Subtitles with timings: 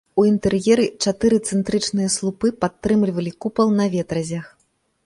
[0.21, 4.55] У інтэр'еры чатыры цэнтрычныя слупы падтрымлівалі купал на ветразях.